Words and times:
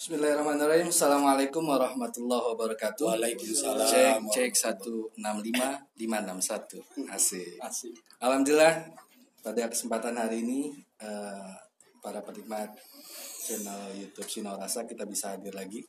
Bismillahirrahmanirrahim. 0.00 0.88
Assalamualaikum 0.88 1.60
warahmatullahi 1.60 2.40
wabarakatuh. 2.56 3.20
Waalaikumsalam. 3.20 4.32
Cek 4.32 4.56
cek 4.56 4.80
165 4.80 5.12
561. 5.12 7.04
Asik. 7.12 7.60
Asik. 7.60 7.92
Alhamdulillah 8.16 8.80
pada 9.44 9.68
kesempatan 9.68 10.16
hari 10.16 10.40
ini 10.40 10.72
eh, 11.04 11.52
para 12.00 12.24
penikmat 12.24 12.72
channel 13.44 13.92
YouTube 13.92 14.24
Sinorasa 14.24 14.88
kita 14.88 15.04
bisa 15.04 15.36
hadir 15.36 15.52
lagi 15.52 15.84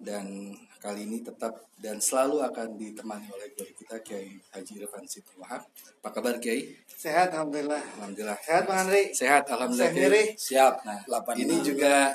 dan 0.00 0.56
kali 0.80 1.04
ini 1.04 1.20
tetap 1.20 1.68
dan 1.76 2.00
selalu 2.00 2.40
akan 2.48 2.80
ditemani 2.80 3.28
oleh 3.28 3.52
kiai 3.52 3.76
kita 3.76 4.00
Kiai 4.00 4.40
Haji 4.56 4.72
Irfan 4.80 5.04
Siti 5.04 5.36
Wahab. 5.36 5.68
Apa 6.00 6.16
kabar 6.16 6.40
Kiai? 6.40 6.64
Sehat 6.88 7.36
alhamdulillah. 7.36 7.84
Alhamdulillah. 8.00 8.40
Sehat 8.40 8.64
Bang 8.64 8.88
Andri. 8.88 9.12
Sehat 9.12 9.44
alhamdulillah. 9.52 9.92
Sehat. 9.92 10.32
Siap. 10.32 10.74
Nah, 10.88 11.04
ini 11.36 11.60
juga 11.60 12.08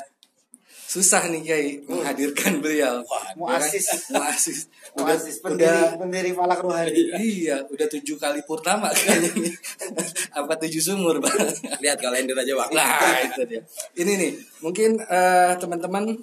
susah 0.90 1.30
nih 1.30 1.42
Kiai 1.46 1.70
menghadirkan 1.86 2.58
beliau. 2.66 3.06
Muasis. 3.38 4.10
Muasis. 4.10 4.60
Muasis 4.98 5.38
pendiri 5.38 5.70
udah 5.70 6.02
pendiri 6.02 6.34
Falak 6.34 6.66
Ruhani. 6.66 7.14
iya, 7.22 7.62
udah 7.70 7.86
tujuh 7.86 8.18
kali 8.18 8.42
purtama 8.42 8.90
kayaknya 8.90 9.30
nih. 9.38 9.54
Apa 10.34 10.58
tujuh 10.58 10.82
sumur, 10.82 11.22
Bang? 11.22 11.38
Lihat 11.78 12.02
kalender 12.02 12.34
aja 12.34 12.54
bang. 12.58 12.70
Nah, 12.74 13.22
itu 13.22 13.42
dia. 13.46 13.62
Ini 14.02 14.12
nih, 14.18 14.32
mungkin 14.66 14.98
eh, 14.98 15.54
teman-teman 15.62 16.18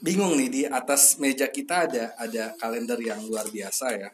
bingung 0.00 0.40
nih 0.40 0.48
di 0.48 0.62
atas 0.64 1.20
meja 1.20 1.52
kita 1.52 1.84
ada 1.84 2.16
ada 2.16 2.56
kalender 2.56 2.96
yang 3.04 3.20
luar 3.28 3.44
biasa 3.52 3.92
ya. 3.92 4.08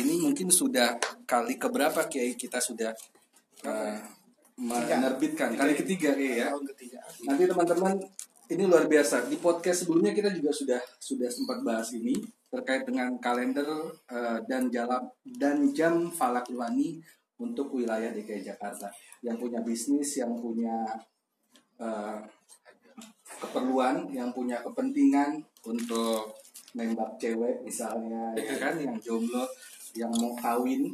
Ini 0.00 0.16
mungkin 0.16 0.48
sudah 0.48 0.96
kali 1.28 1.60
keberapa 1.60 2.08
Kiai 2.08 2.32
kita 2.40 2.56
sudah 2.56 2.96
eh, 3.68 4.00
menerbitkan 4.56 5.60
kali 5.60 5.76
ketiga 5.76 6.16
Kiai 6.16 6.40
ya. 6.40 6.56
Nanti 7.28 7.44
teman-teman 7.44 8.00
ini 8.52 8.68
luar 8.68 8.84
biasa. 8.84 9.26
Di 9.32 9.40
podcast 9.40 9.84
sebelumnya 9.84 10.12
kita 10.12 10.28
juga 10.36 10.52
sudah 10.52 10.80
sudah 11.00 11.28
sempat 11.32 11.64
bahas 11.64 11.88
ini 11.96 12.12
terkait 12.52 12.84
dengan 12.84 13.16
kalender 13.16 13.64
eh, 14.12 14.38
dan 14.44 14.68
jalan 14.68 15.08
dan 15.24 15.72
jam 15.72 16.12
falak 16.12 16.44
ruhani 16.52 17.00
untuk 17.40 17.72
wilayah 17.72 18.12
DKI 18.12 18.44
Jakarta 18.44 18.92
yang 19.24 19.40
punya 19.40 19.64
bisnis, 19.64 20.20
yang 20.20 20.36
punya 20.36 20.84
eh, 21.80 22.18
keperluan, 23.40 24.12
yang 24.12 24.30
punya 24.36 24.60
kepentingan 24.60 25.40
untuk 25.64 26.36
nembak 26.76 27.16
cewek 27.20 27.64
misalnya, 27.64 28.32
ya 28.36 28.56
kan, 28.56 28.76
yang 28.80 28.96
jomblo, 29.00 29.44
yang 29.92 30.08
mau 30.16 30.32
kawin, 30.40 30.88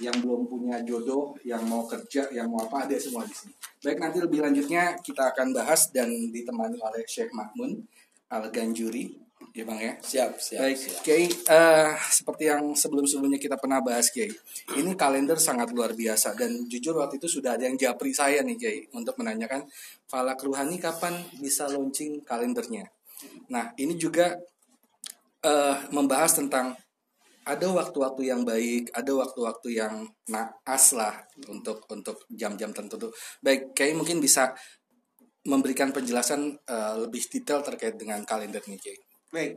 yang 0.00 0.16
belum 0.18 0.48
punya 0.48 0.80
jodoh, 0.82 1.36
yang 1.44 1.62
mau 1.68 1.84
kerja, 1.84 2.32
yang 2.32 2.48
mau 2.48 2.64
apa 2.64 2.88
ada 2.88 2.96
semua 2.96 3.22
di 3.28 3.36
sini. 3.36 3.52
Baik 3.84 3.98
nanti 4.00 4.18
lebih 4.18 4.40
lanjutnya 4.40 4.96
kita 5.00 5.32
akan 5.36 5.52
bahas 5.52 5.92
dan 5.92 6.08
ditemani 6.08 6.80
oleh 6.80 7.04
Syekh 7.04 7.30
Makmun 7.36 7.84
Al 8.32 8.48
Ganjuri, 8.48 9.12
ya 9.52 9.62
bang 9.68 9.80
ya. 9.80 9.92
Siap, 10.00 10.32
siap. 10.40 10.60
Baik, 10.62 10.76
siap. 10.78 10.96
Kiai, 11.04 11.26
eh, 11.28 11.92
seperti 12.08 12.44
yang 12.48 12.72
sebelum-sebelumnya 12.72 13.40
kita 13.42 13.60
pernah 13.60 13.82
bahas, 13.84 14.08
Kiai. 14.08 14.30
Ini 14.78 14.94
kalender 14.96 15.36
sangat 15.36 15.74
luar 15.74 15.92
biasa 15.92 16.32
dan 16.38 16.64
jujur 16.70 16.96
waktu 16.96 17.20
itu 17.20 17.28
sudah 17.28 17.58
ada 17.58 17.68
yang 17.68 17.76
japri 17.76 18.14
saya 18.14 18.40
nih, 18.40 18.56
Kiai, 18.56 18.78
untuk 18.96 19.18
menanyakan 19.20 19.66
Falak 20.08 20.40
Ruhani 20.40 20.80
kapan 20.80 21.14
bisa 21.38 21.68
launching 21.68 22.24
kalendernya. 22.24 22.88
Nah, 23.52 23.74
ini 23.76 23.98
juga 24.00 24.38
eh, 25.40 25.76
membahas 25.92 26.36
tentang 26.36 26.76
ada 27.50 27.66
waktu-waktu 27.66 28.22
yang 28.30 28.46
baik, 28.46 28.94
ada 28.94 29.10
waktu-waktu 29.10 29.68
yang 29.74 30.06
naas 30.30 30.94
lah 30.94 31.18
untuk 31.50 31.82
untuk 31.90 32.22
jam-jam 32.30 32.70
tertentu. 32.70 33.10
Baik, 33.42 33.74
Kiai 33.74 33.92
mungkin 33.98 34.22
bisa 34.22 34.54
memberikan 35.42 35.90
penjelasan 35.90 36.54
eh, 36.54 36.94
lebih 37.02 37.26
detail 37.26 37.66
terkait 37.66 37.98
dengan 37.98 38.22
kalender 38.22 38.62
nih, 38.62 38.78
Kiai. 38.78 38.98
Baik. 39.34 39.52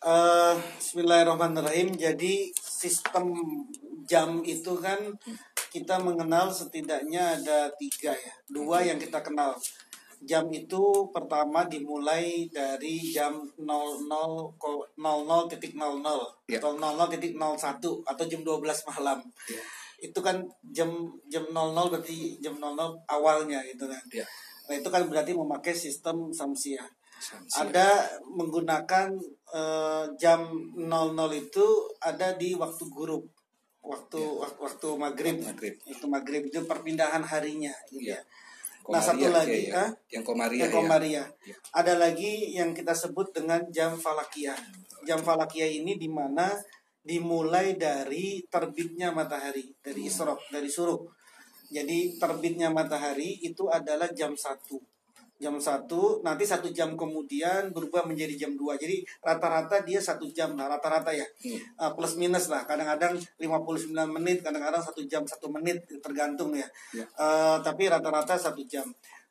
Eh, 0.00 0.54
Bismillahirrahmanirrahim. 0.80 1.92
Jadi 1.92 2.48
sistem 2.56 3.36
jam 4.08 4.40
itu 4.40 4.72
kan 4.80 4.96
kita 5.68 6.00
mengenal 6.00 6.48
setidaknya 6.48 7.36
ada 7.36 7.68
tiga 7.76 8.16
ya. 8.16 8.34
Dua 8.48 8.80
yang 8.80 8.96
kita 8.96 9.20
kenal. 9.20 9.52
Jam 10.20 10.44
itu 10.52 11.08
pertama 11.16 11.64
dimulai 11.64 12.44
dari 12.52 13.00
jam 13.08 13.40
00 13.56 14.52
ko- 14.60 14.84
00.00 15.00 16.20
Ya. 16.44 16.60
atau 16.60 16.76
00.01 16.76 18.04
atau 18.04 18.24
jam 18.28 18.40
12 18.44 18.84
malam. 18.84 19.18
Ya. 19.48 19.62
Itu 19.96 20.20
kan 20.20 20.44
jam 20.72 20.92
jam 21.32 21.44
00 21.48 21.88
berarti 21.88 22.36
jam 22.36 22.60
00 22.60 22.92
awalnya 23.08 23.64
gitu 23.64 23.88
kan. 23.88 24.00
Ya. 24.12 24.24
Nah, 24.68 24.76
itu 24.76 24.88
kan 24.92 25.08
berarti 25.08 25.32
memakai 25.32 25.72
sistem 25.72 26.28
samsiah. 26.30 26.84
Siap. 27.20 27.68
Ada 27.68 28.16
menggunakan 28.28 29.12
eh, 29.52 30.04
jam 30.16 30.40
00 30.76 31.32
itu 31.32 31.66
ada 32.00 32.36
di 32.36 32.52
waktu 32.56 32.84
gurub. 32.88 33.24
Waktu 33.80 34.20
waktu, 34.20 34.60
waktu 34.60 34.88
maghrib. 35.00 35.36
Maghrib. 35.40 35.74
Itu 35.88 36.04
maghrib 36.08 36.44
itu 36.44 36.60
perpindahan 36.64 37.24
harinya 37.24 37.72
gitu 37.88 38.12
Iya. 38.12 38.16
ya. 38.16 38.20
Nah, 38.88 38.98
satu 38.98 39.20
Komariah, 39.20 39.36
lagi, 39.36 39.60
ya. 39.68 39.74
ah? 39.76 39.90
yang 40.08 40.24
komaria 40.24 40.60
Yang 40.64 40.72
Komariah. 40.72 41.26
Ya. 41.44 41.56
Ada 41.76 41.94
lagi 42.00 42.32
yang 42.56 42.72
kita 42.72 42.96
sebut 42.96 43.30
dengan 43.36 43.60
jam 43.68 43.94
falakiyah. 43.94 44.56
Jam 45.04 45.20
falakiyah 45.20 45.68
ini 45.68 46.00
di 46.00 46.08
mana 46.08 46.56
dimulai 47.00 47.76
dari 47.76 48.44
terbitnya 48.48 49.12
matahari, 49.12 49.72
dari 49.80 50.08
isrok, 50.08 50.48
dari 50.48 50.68
suruk. 50.68 51.12
Jadi 51.70 52.18
terbitnya 52.18 52.72
matahari 52.74 53.38
itu 53.46 53.70
adalah 53.70 54.10
jam 54.10 54.34
1. 54.34 54.99
Jam 55.40 55.56
1, 55.56 55.88
nanti 56.20 56.44
satu 56.44 56.68
jam 56.68 56.92
kemudian 56.92 57.72
berubah 57.72 58.04
menjadi 58.04 58.46
jam 58.46 58.52
2. 58.52 58.76
Jadi 58.76 59.00
rata-rata 59.24 59.80
dia 59.80 59.96
satu 59.96 60.28
jam 60.28 60.52
lah, 60.52 60.68
rata-rata 60.68 61.16
ya. 61.16 61.24
Hmm. 61.24 61.58
Uh, 61.80 61.90
plus 61.96 62.20
minus 62.20 62.52
lah, 62.52 62.68
kadang-kadang 62.68 63.16
59 63.40 63.88
menit, 64.12 64.44
kadang-kadang 64.44 64.84
satu 64.84 65.00
jam 65.08 65.24
satu 65.24 65.48
menit, 65.48 65.80
tergantung 66.04 66.52
ya. 66.52 66.68
Ya. 66.92 67.08
Uh, 67.16 67.56
tapi 67.64 67.88
rata-rata 67.88 68.36
satu 68.36 68.60
jam. 68.68 68.84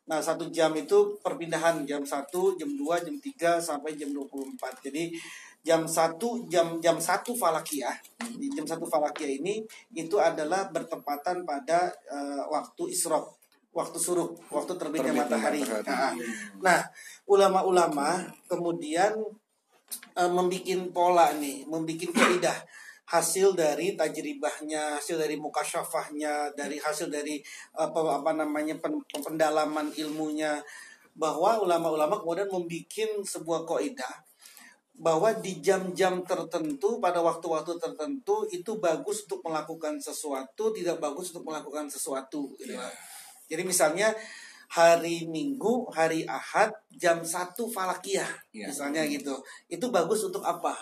Nah, 0.10 0.18
satu 0.26 0.50
jam 0.50 0.74
itu 0.74 1.22
perpindahan 1.22 1.86
jam 1.86 2.02
1, 2.02 2.58
jam 2.58 2.70
2, 2.74 3.06
jam 3.06 3.16
3 3.22 3.62
sampai 3.62 3.94
jam 3.94 4.10
24. 4.10 4.90
Jadi 4.90 5.14
jam 5.62 5.86
1 5.86 6.50
jam 6.50 6.82
jam 6.82 6.98
1 6.98 7.36
falakiyah. 7.38 7.94
Di 8.40 8.50
jam 8.50 8.66
1 8.66 8.80
falakiyah 8.90 9.32
ini 9.38 9.62
itu 9.94 10.18
adalah 10.18 10.72
bertepatan 10.74 11.46
pada 11.46 11.94
eh, 12.10 12.44
waktu 12.50 12.90
isrok, 12.90 13.39
waktu 13.70 13.98
suruk, 14.02 14.42
waktu 14.50 14.74
terbitnya, 14.76 15.14
Terbitnya 15.14 15.38
matahari. 15.38 15.62
matahari. 15.62 15.88
Nah, 15.94 16.12
Nah, 16.60 16.82
ulama-ulama 17.30 18.26
kemudian 18.50 19.14
eh, 20.18 20.32
membikin 20.32 20.90
pola 20.94 21.34
nih, 21.38 21.66
membikin 21.66 22.10
kaidah 22.14 22.56
hasil 23.10 23.58
dari 23.58 23.98
tajribahnya, 23.98 25.02
hasil 25.02 25.18
dari 25.18 25.34
mukasyafahnya, 25.34 26.54
dari 26.54 26.78
hasil 26.78 27.10
dari 27.10 27.42
apa, 27.74 28.22
apa 28.22 28.32
namanya 28.38 28.78
pen- 28.78 29.02
pendalaman 29.10 29.90
ilmunya 29.98 30.62
bahwa 31.18 31.58
ulama-ulama 31.60 32.22
kemudian 32.22 32.50
membikin 32.54 33.26
sebuah 33.26 33.66
kaidah 33.66 34.14
bahwa 35.00 35.32
di 35.32 35.64
jam-jam 35.64 36.22
tertentu 36.28 37.00
pada 37.00 37.24
waktu-waktu 37.24 37.80
tertentu 37.80 38.44
itu 38.52 38.78
bagus 38.84 39.24
untuk 39.26 39.48
melakukan 39.48 39.96
sesuatu, 39.98 40.76
tidak 40.76 41.00
bagus 41.00 41.32
untuk 41.32 41.48
melakukan 41.50 41.88
sesuatu. 41.88 42.52
gitu. 42.60 42.76
Ya. 42.76 42.84
Jadi 43.50 43.66
misalnya 43.66 44.14
hari 44.70 45.26
Minggu, 45.26 45.90
hari 45.90 46.24
Ahad 46.30 46.70
jam 46.94 47.26
1 47.26 47.58
falakiyah 47.74 48.30
Ya. 48.54 48.70
misalnya 48.70 49.02
gitu. 49.10 49.34
Itu 49.66 49.90
bagus 49.90 50.22
untuk 50.30 50.46
apa? 50.46 50.78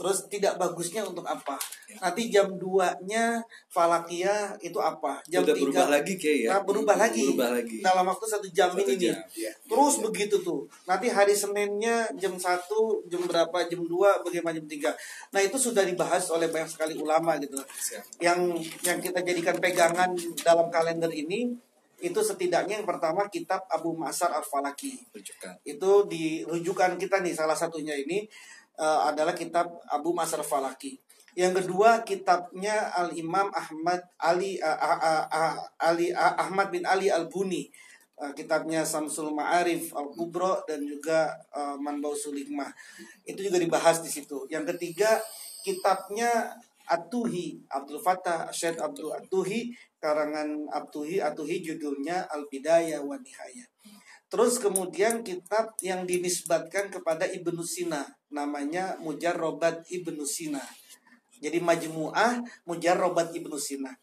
Terus 0.00 0.24
tidak 0.32 0.56
bagusnya 0.56 1.04
untuk 1.04 1.28
apa? 1.28 1.60
Ya. 1.84 2.00
Nanti 2.00 2.32
jam 2.32 2.56
2-nya 2.56 3.44
falakiyah 3.68 4.56
itu 4.64 4.80
apa? 4.80 5.20
Jam 5.28 5.44
Udah 5.44 5.52
3 5.52 5.60
berubah 5.60 5.86
lagi 5.92 6.14
kayak 6.16 6.38
ya. 6.40 6.48
Nah, 6.56 6.60
berubah 6.64 6.96
lagi. 6.96 7.24
Berubah 7.28 7.50
lagi. 7.60 7.78
Dalam 7.84 8.04
waktu 8.08 8.24
satu 8.24 8.48
jam 8.48 8.72
Satu 8.72 8.80
ini 8.80 8.96
nih. 8.96 9.12
jam, 9.12 9.16
ya. 9.36 9.52
Terus 9.68 9.94
Ya. 10.00 10.02
begitu 10.08 10.36
tuh. 10.40 10.64
Nanti 10.88 11.06
hari 11.12 11.36
Seninnya 11.36 12.08
jam 12.16 12.32
1, 12.32 13.04
jam 13.12 13.20
berapa, 13.28 13.68
jam 13.68 13.84
2, 13.84 14.24
bagaimana 14.24 14.56
jam 14.56 14.64
3. 14.64 14.96
Nah, 15.36 15.40
itu 15.44 15.60
sudah 15.60 15.84
dibahas 15.84 16.24
oleh 16.32 16.48
banyak 16.48 16.72
sekali 16.72 16.96
ulama 16.96 17.36
gitu. 17.36 17.60
Siap. 17.60 18.24
Yang 18.24 18.40
yang 18.80 18.98
kita 19.04 19.20
jadikan 19.20 19.60
pegangan 19.60 20.16
dalam 20.40 20.72
kalender 20.72 21.12
ini 21.12 21.52
itu 22.00 22.20
setidaknya 22.24 22.80
yang 22.80 22.88
pertama 22.88 23.28
kitab 23.28 23.64
Abu 23.68 23.96
Ma'sar 23.96 24.32
Al-Falaki. 24.32 24.96
Rujukan. 25.12 25.60
Itu 25.64 26.08
di 26.08 26.42
rujukan 26.48 26.96
kita 26.96 27.20
nih 27.20 27.36
salah 27.36 27.56
satunya 27.56 27.96
ini 27.96 28.24
eh, 28.80 29.00
adalah 29.06 29.36
kitab 29.36 29.68
Abu 29.92 30.16
Ma'sar 30.16 30.40
Al-Falaki. 30.40 30.96
Yang 31.38 31.62
kedua 31.64 32.02
kitabnya 32.02 32.90
Al 32.90 33.14
Imam 33.14 33.54
Ahmad 33.54 34.02
Ali 34.18 34.58
ah, 34.58 34.74
ah, 34.74 35.24
ah, 35.30 35.54
Ali 35.78 36.10
ah, 36.10 36.34
Ahmad 36.34 36.74
bin 36.74 36.82
Ali 36.82 37.06
Al 37.06 37.30
Buni. 37.30 37.70
Eh, 38.20 38.32
kitabnya 38.36 38.84
Samsul 38.84 39.32
Ma'arif 39.32 39.96
Al 39.96 40.12
Kubro 40.12 40.60
dan 40.68 40.84
juga 40.84 41.32
uh, 41.56 41.80
Manbausul 41.80 42.36
Hikmah. 42.36 42.68
Itu 43.24 43.40
juga 43.40 43.56
dibahas 43.56 44.04
di 44.04 44.12
situ. 44.12 44.44
Yang 44.52 44.76
ketiga 44.76 45.16
kitabnya 45.64 46.52
Atuhi 46.90 47.62
Abdul 47.70 48.02
Fattah 48.02 48.50
Syed 48.50 48.82
Abdul 48.82 49.14
Atuhi 49.14 49.70
karangan 50.02 50.66
Atuhi 50.74 51.22
Atuhi 51.22 51.62
judulnya 51.62 52.26
Al 52.26 52.50
Bidayah 52.50 52.98
wa 53.06 53.14
Nihayah. 53.14 53.68
Terus 54.30 54.58
kemudian 54.58 55.22
kitab 55.22 55.74
yang 55.82 56.02
dinisbatkan 56.06 56.90
kepada 56.90 57.30
Ibnu 57.30 57.62
Sina 57.62 58.02
namanya 58.30 58.98
Mujarrobat 58.98 59.86
Ibnu 59.86 60.22
Sina. 60.26 60.62
Jadi 61.38 61.62
Majmu'ah 61.62 62.42
Mujarrobat 62.66 63.30
Ibnu 63.34 63.58
Sina. 63.58 63.94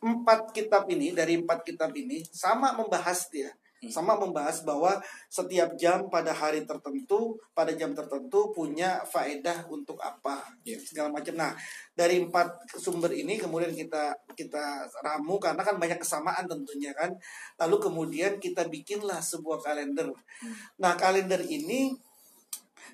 Empat 0.00 0.52
kitab 0.56 0.88
ini 0.88 1.12
dari 1.12 1.40
empat 1.40 1.64
kitab 1.64 1.92
ini 1.92 2.24
sama 2.32 2.72
membahas 2.76 3.28
dia 3.32 3.52
sama 3.88 4.12
membahas 4.20 4.60
bahwa 4.60 5.00
setiap 5.32 5.72
jam 5.80 6.12
pada 6.12 6.36
hari 6.36 6.68
tertentu 6.68 7.40
pada 7.56 7.72
jam 7.72 7.96
tertentu 7.96 8.52
punya 8.52 9.00
faedah 9.08 9.64
untuk 9.72 9.96
apa 10.04 10.44
Ya. 10.68 10.76
segala 10.76 11.08
macam. 11.08 11.32
Nah 11.32 11.56
dari 11.96 12.20
empat 12.20 12.76
sumber 12.76 13.16
ini 13.16 13.40
kemudian 13.40 13.72
kita 13.72 14.12
kita 14.36 14.84
ramu 15.00 15.40
karena 15.40 15.64
kan 15.64 15.80
banyak 15.80 15.96
kesamaan 15.96 16.44
tentunya 16.44 16.92
kan. 16.92 17.16
Lalu 17.56 17.76
kemudian 17.88 18.36
kita 18.36 18.68
bikinlah 18.68 19.24
sebuah 19.24 19.64
kalender. 19.64 20.12
Nah 20.76 20.92
kalender 21.00 21.40
ini 21.48 21.96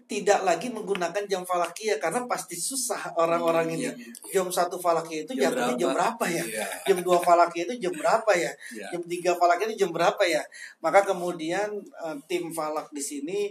tidak 0.06 0.46
lagi 0.46 0.70
menggunakan 0.70 1.26
jam 1.26 1.42
falakiyah 1.42 1.98
karena 1.98 2.22
pasti 2.30 2.54
susah 2.54 3.10
orang-orang 3.18 3.74
ini. 3.74 3.90
Iya, 3.90 3.92
jam 4.38 4.46
satu 4.50 4.78
falakiyah 4.78 5.26
itu 5.26 5.32
Jam 5.34 5.50
jatuhnya 5.50 5.74
jam 5.74 5.90
berapa? 5.94 6.24
ya? 6.30 6.44
Iya. 6.46 6.66
jam 6.86 6.98
2 7.02 7.26
falakiyah 7.26 7.64
itu 7.66 7.74
jam 7.90 7.94
berapa 7.98 8.32
ya? 8.38 8.52
Ya. 8.70 8.86
jam 8.94 9.02
3 9.02 9.34
falakiyah 9.34 9.68
itu 9.74 9.76
jam 9.82 9.90
berapa 9.90 10.22
ya? 10.22 10.42
Maka 10.78 11.00
kemudian 11.02 11.68
eh, 11.82 12.16
tim 12.30 12.54
falak 12.54 12.86
di 12.94 13.02
sini 13.02 13.50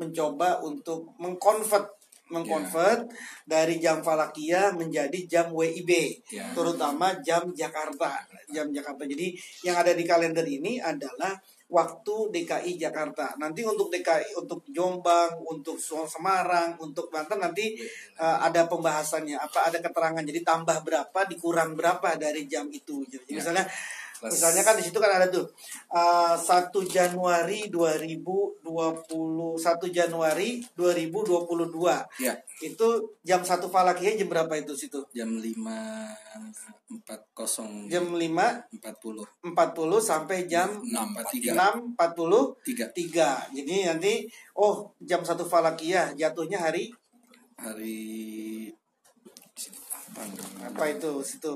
mencoba 0.00 0.64
untuk 0.64 1.12
mengkonvert 1.20 2.00
mengkonvert 2.30 3.10
dari 3.42 3.82
jam 3.82 4.00
falakiyah 4.00 4.72
menjadi 4.78 5.18
jam 5.26 5.46
WIB 5.50 5.90
Ya. 6.30 6.46
terutama 6.54 7.12
jam 7.20 7.50
Jakarta. 7.52 8.22
Jam 8.48 8.70
Jakarta. 8.70 9.02
Jadi 9.04 9.34
yang 9.66 9.76
ada 9.76 9.92
di 9.92 10.06
kalender 10.06 10.46
ini 10.46 10.78
adalah 10.78 11.34
waktu 11.70 12.14
DKI 12.34 12.76
Jakarta. 12.76 13.38
Nanti 13.38 13.62
untuk 13.62 13.88
DKI 13.88 14.34
untuk 14.36 14.66
Jombang 14.74 15.38
untuk 15.46 15.78
Semarang 15.78 16.74
untuk 16.82 17.08
Banten 17.08 17.38
nanti 17.38 17.78
eh, 18.18 18.38
ada 18.42 18.66
pembahasannya. 18.66 19.38
Apa 19.38 19.70
ada 19.70 19.78
keterangan. 19.78 20.20
Jadi 20.26 20.42
tambah 20.42 20.82
berapa 20.82 21.20
dikurang 21.30 21.78
berapa 21.78 22.18
dari 22.18 22.44
jam 22.50 22.66
itu. 22.68 23.06
Jadi 23.06 23.30
Ya. 23.30 23.38
misalnya 23.38 23.64
Plus- 24.20 24.36
misalnya 24.36 24.60
kan 24.60 24.76
di 24.76 24.84
situ 24.84 25.00
kan 25.00 25.16
ada 25.16 25.32
tuh 25.32 25.48
eh, 25.88 26.36
1 26.36 26.68
Januari 26.84 27.72
2020 27.72 28.60
1 28.60 28.68
Januari 29.88 30.60
2022 30.76 31.40
Ya, 32.20 32.36
itu 32.60 32.88
jam 33.24 33.40
1 33.40 33.72
falakiyah 33.72 34.20
jam 34.20 34.28
berapa 34.28 34.52
itu 34.54 34.76
situ? 34.76 35.00
Jam 35.16 35.40
5.40 35.40 37.00
jam 37.88 38.04
5 38.12 38.20
40 38.20 38.20
40 38.20 39.24
sampai 40.04 40.44
jam 40.44 40.68
6.43 40.84 41.56
6 41.56 41.96
40 41.96 42.60
tiga. 42.66 42.86
tiga. 42.92 43.30
Jadi 43.50 43.88
nanti 43.88 44.28
oh 44.54 44.92
jam 45.00 45.24
satu 45.24 45.48
falakiyah 45.48 46.12
jatuhnya 46.12 46.60
hari? 46.60 46.92
Hari 47.56 48.68
apa 50.60 50.84
itu 50.90 51.22
situ 51.22 51.54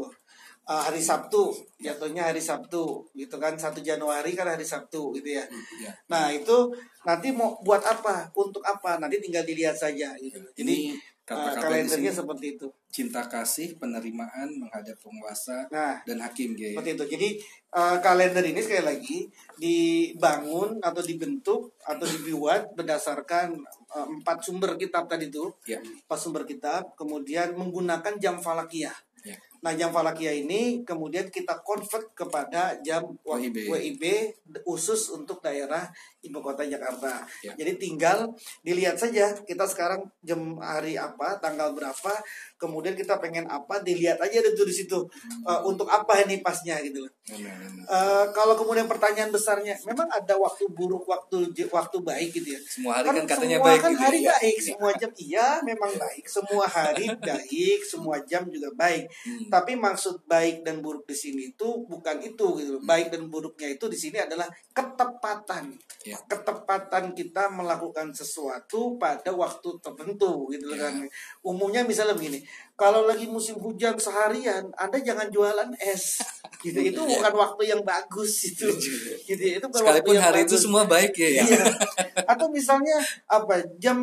Eh, 0.65 0.81
hari 0.81 0.97
Sabtu 0.97 1.53
jatuhnya 1.77 2.33
hari 2.33 2.41
Sabtu 2.41 3.05
gitu 3.13 3.37
kan 3.37 3.53
satu 3.53 3.85
Januari 3.85 4.33
kan 4.33 4.49
hari 4.49 4.65
Sabtu 4.65 5.13
gitu 5.13 5.37
ya 5.37 5.45
Ya. 5.77 5.93
nah 6.09 6.33
itu 6.33 6.73
nanti 7.05 7.29
mau 7.37 7.53
buat 7.61 7.85
apa 7.85 8.33
untuk 8.33 8.65
apa 8.65 8.97
nanti 8.97 9.21
tinggal 9.21 9.45
dilihat 9.45 9.77
saja 9.77 10.17
gitu 10.17 10.41
jadi 10.57 10.65
Ini 10.65 10.97
eh, 10.97 10.97
kata-kata 11.29 11.53
di 11.53 11.65
kalendernya 11.69 12.13
sini 12.13 12.21
seperti 12.25 12.47
itu 12.57 12.67
cinta 12.89 13.29
kasih 13.29 13.77
penerimaan 13.77 14.57
menghadap 14.57 14.97
penguasa 15.05 15.69
nah 15.69 16.01
dan 16.09 16.25
hakim 16.25 16.57
G. 16.57 16.73
seperti 16.73 16.97
itu 16.97 17.05
jadi 17.13 17.29
eh, 17.77 17.97
kalender 18.01 18.45
ini 18.49 18.61
sekali 18.65 18.85
lagi 18.89 19.19
dibangun 19.61 20.81
atau 20.81 21.03
dibentuk 21.05 21.77
atau 21.85 22.07
dibuat 22.09 22.73
berdasarkan 22.73 23.53
empat 23.95 24.39
sumber 24.41 24.81
kitab 24.81 25.05
tadi 25.07 25.29
itu 25.29 25.45
Ya. 25.69 25.77
empat 25.79 26.19
sumber 26.19 26.49
kitab 26.49 26.97
kemudian 26.97 27.53
menggunakan 27.53 28.17
jam 28.17 28.41
falakiyah 28.41 28.97
Ya. 28.97 29.14
Nah, 29.65 29.73
jam 29.73 29.89
falakiyah 29.89 30.45
ini 30.45 30.85
kemudian 30.85 31.33
kita 31.33 31.65
convert 31.65 32.13
kepada 32.13 32.77
jam 32.85 33.17
WIB. 33.25 33.73
WIB 33.73 34.05
khusus 34.61 35.09
untuk 35.09 35.41
daerah 35.41 35.89
ibu 36.21 36.45
kota 36.45 36.69
Jakarta. 36.69 37.25
Ya. 37.41 37.57
Jadi 37.57 37.81
tinggal 37.81 38.29
dilihat 38.61 39.01
saja 39.01 39.33
kita 39.33 39.65
sekarang 39.65 40.05
jam 40.21 40.61
hari 40.61 41.01
apa, 41.01 41.41
tanggal 41.41 41.73
berapa, 41.73 42.13
kemudian 42.61 42.93
kita 42.93 43.17
pengen 43.17 43.49
apa, 43.49 43.81
dilihat 43.81 44.21
aja 44.21 44.45
itu 44.45 44.65
di 44.65 44.75
situ 44.75 44.97
Hmm. 45.15 45.47
Eh, 45.47 45.61
untuk 45.69 45.87
apa 45.89 46.21
ini 46.27 46.43
pasnya 46.43 46.81
gitu 46.83 47.05
loh. 47.07 47.13
Benar. 47.25 47.57
Eh, 47.87 48.27
kalau 48.33 48.55
kemudian 48.59 48.85
pertanyaan 48.85 49.31
besarnya, 49.33 49.77
memang 49.89 50.09
ada 50.11 50.35
waktu 50.37 50.69
buruk, 50.73 51.07
waktu 51.07 51.49
waktu 51.71 51.97
baik 52.03 52.31
gitu 52.35 52.57
ya. 52.57 52.61
Semua 52.61 52.93
hari 53.01 53.07
kan 53.09 53.25
katanya 53.25 53.57
semua 53.61 53.69
baik 53.69 53.81
kan 53.81 53.93
gitu 53.93 54.03
hari 54.05 54.19
ya. 54.21 54.29
baik, 54.35 54.57
semua 54.61 54.91
jam 54.97 55.11
iya 55.17 55.49
memang 55.65 55.93
baik, 55.97 56.25
semua 56.27 56.65
hari 56.67 57.07
baik, 57.29 57.81
semua 57.87 58.17
jam 58.25 58.43
juga 58.51 58.69
baik. 58.75 59.05
Hmm. 59.07 59.49
Tapi 59.55 59.79
maksud 59.79 60.27
baik 60.27 60.67
dan 60.67 60.83
buruk 60.83 61.07
di 61.07 61.15
sini 61.15 61.55
itu 61.55 61.87
bukan 61.87 62.19
itu 62.19 62.43
gitu. 62.59 62.83
Baik 62.83 63.15
dan 63.15 63.31
buruknya 63.31 63.71
itu 63.71 63.87
di 63.87 63.95
sini 63.95 64.19
adalah 64.19 64.51
ketepatan. 64.75 65.79
Ya. 66.03 66.19
Ketepatan 66.27 67.15
kita 67.15 67.47
melakukan 67.55 68.11
sesuatu 68.11 68.99
pada 68.99 69.31
waktu 69.31 69.79
tertentu 69.79 70.51
gitu 70.51 70.75
Ya. 70.75 70.91
kan. 70.91 71.07
Umumnya 71.47 71.87
misalnya 71.87 72.19
begini, 72.19 72.43
kalau 72.75 73.07
lagi 73.07 73.31
musim 73.31 73.55
hujan 73.63 73.95
seharian, 73.95 74.75
Anda 74.75 74.99
jangan 74.99 75.31
jualan 75.31 75.71
es. 75.79 76.19
Gitu. 76.65 76.81
Itu 76.81 77.05
bukan 77.05 77.29
waktu 77.37 77.77
yang 77.77 77.85
bagus 77.85 78.49
itu. 78.49 78.65
Gitu. 79.29 79.61
Itu 79.61 79.69
bukan 79.69 79.85
waktu 79.85 80.01
Sekalipun 80.01 80.15
yang 80.17 80.25
hari 80.25 80.41
itu 80.49 80.57
bagus. 80.57 80.65
semua 80.65 80.83
baik 80.89 81.13
ya. 81.13 81.29
ya. 81.29 81.45
Iya. 81.45 81.65
Atau 82.25 82.49
misalnya 82.49 82.97
apa 83.29 83.61
jam 83.77 84.01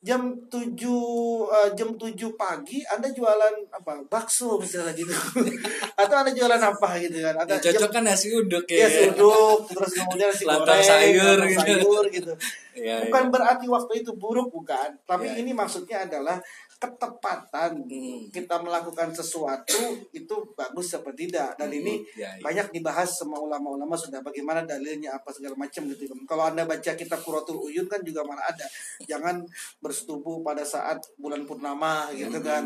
jam 0.00 0.32
7 0.48 0.56
eh, 0.80 1.68
jam 1.76 1.92
7 1.92 2.16
pagi 2.32 2.80
Anda 2.88 3.12
jualan 3.12 3.68
apa 3.68 4.00
bakso 4.08 4.56
misalnya 4.56 4.96
gitu. 4.96 5.12
Atau 6.00 6.16
Anda 6.24 6.32
jualan 6.32 6.56
apa 6.56 6.96
gitu 7.04 7.20
kan. 7.20 7.36
Atau 7.44 7.60
Yang 7.60 7.64
cocok 7.76 7.90
kan 7.92 8.02
nasi 8.08 8.32
uduk 8.32 8.64
ya 8.64 8.88
ya. 8.88 9.12
suduk 9.12 9.68
terus 9.68 9.92
kemudian 10.00 10.32
nasi 10.32 10.44
goreng, 10.48 10.80
sayur 10.80 11.38
gitu. 11.44 11.60
sayur 11.60 12.04
gitu. 12.08 12.32
Iya, 12.80 13.04
Bukan 13.04 13.24
iya. 13.28 13.32
berarti 13.34 13.66
waktu 13.68 13.92
itu 14.00 14.10
buruk 14.16 14.48
bukan, 14.48 14.88
tapi 15.04 15.26
Iya. 15.28 15.42
ini 15.44 15.52
maksudnya 15.52 16.08
adalah 16.08 16.40
ketepatan 16.80 17.84
Hmm. 17.84 18.24
kita 18.32 18.56
melakukan 18.64 19.12
sesuatu 19.12 20.00
itu 20.16 20.34
bagus 20.56 20.96
apa 20.96 21.12
tidak. 21.12 21.52
Dan 21.60 21.68
Hmm, 21.68 21.78
ini 21.84 21.94
iya, 22.16 22.32
iya. 22.34 22.40
banyak 22.40 22.72
dibahas 22.72 23.20
sama 23.20 23.36
ulama-ulama 23.36 23.92
sudah 23.92 24.24
bagaimana 24.24 24.64
dalilnya 24.64 25.12
apa 25.12 25.28
segala 25.28 25.52
macam 25.60 25.84
gitu. 25.92 26.08
Kalau 26.24 26.48
anda 26.48 26.64
baca 26.64 26.90
kitab 26.96 27.20
Quratul 27.20 27.60
Uyun 27.60 27.84
kan 27.84 28.00
juga 28.00 28.24
mana 28.24 28.40
ada. 28.48 28.64
Jangan 29.04 29.44
bersetubuh 29.84 30.40
pada 30.40 30.64
saat 30.64 31.04
bulan 31.20 31.44
purnama 31.44 32.08
gitu 32.16 32.40
kan. 32.40 32.64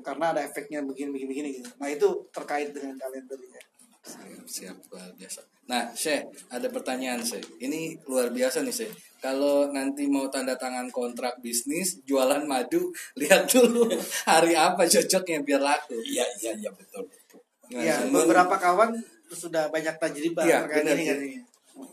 Karena 0.00 0.32
ada 0.32 0.40
efeknya 0.40 0.80
begini 0.80 1.12
begini 1.12 1.28
begini 1.28 1.48
gitu. 1.60 1.70
Nah 1.76 1.88
itu 1.92 2.08
terkait 2.32 2.72
dengan 2.72 2.96
kalendernya 2.96 3.60
Siap, 4.06 4.46
siap 4.46 4.76
luar 4.94 5.10
biasa. 5.18 5.42
Nah, 5.66 5.90
Syekh, 5.90 6.30
ada 6.46 6.70
pertanyaan, 6.70 7.18
Syekh. 7.26 7.42
Ini 7.58 7.98
luar 8.06 8.30
biasa 8.30 8.62
nih, 8.62 8.70
Syekh. 8.70 8.94
Kalau 9.18 9.74
nanti 9.74 10.06
mau 10.06 10.30
tanda 10.30 10.54
tangan 10.54 10.86
kontrak 10.94 11.42
bisnis, 11.42 11.98
jualan 12.06 12.46
madu, 12.46 12.94
lihat 13.20 13.50
dulu 13.50 13.90
hari 14.30 14.54
apa 14.54 14.86
cocoknya 14.86 15.42
biar 15.42 15.58
laku. 15.58 15.98
Iya, 15.98 16.22
iya, 16.38 16.52
iya 16.54 16.70
betul. 16.70 17.10
betul. 17.10 17.42
Gimana, 17.66 17.82
ya 17.82 17.96
Syekh? 17.98 18.10
beberapa 18.14 18.54
kawan 18.54 18.90
sudah 19.26 19.66
banyak 19.74 19.98
tajribah 19.98 20.46
Iya, 20.46 20.70
terkait 20.70 20.86
benar, 20.86 20.94
ini 20.94 21.02
kan 21.02 21.18
Ki. 21.18 21.26
ini. 21.26 21.38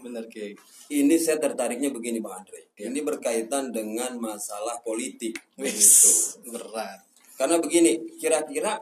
Bener, 0.05 0.23
Kiai. 0.29 0.53
Ini 0.93 1.15
saya 1.17 1.41
tertariknya 1.41 1.89
begini 1.89 2.21
Bang 2.21 2.45
Andre. 2.45 2.69
Iya. 2.77 2.93
Ini 2.93 2.99
berkaitan 3.01 3.73
dengan 3.73 4.13
masalah 4.21 4.77
politik. 4.85 5.33
Begitu. 5.57 6.37
Berat. 6.53 7.01
Karena 7.33 7.57
begini, 7.57 7.97
kira-kira 8.21 8.77